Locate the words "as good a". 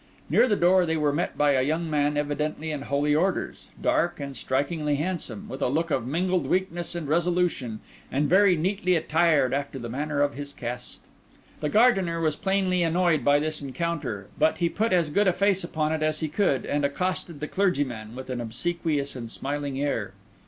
14.91-15.33